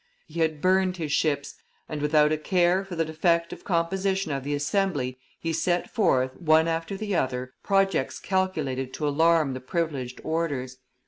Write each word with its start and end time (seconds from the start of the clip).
He 0.25 0.39
had 0.39 0.61
burned 0.63 0.97
his 0.97 1.11
ships, 1.11 1.61
and 1.87 2.01
without 2.01 2.31
a 2.31 2.37
care 2.39 2.83
for 2.83 2.95
the 2.95 3.05
defective 3.05 3.63
composition 3.63 4.31
of 4.31 4.43
the 4.43 4.55
assembly, 4.55 5.19
he 5.39 5.53
set 5.53 5.91
forth, 5.91 6.35
one 6.41 6.67
after 6.67 6.97
the 6.97 7.15
other, 7.15 7.53
projects 7.61 8.17
calculated 8.19 8.95
to 8.95 9.07
alarm 9.07 9.53
the 9.53 9.59
privileged 9.61 10.19
orders. 10.23 10.77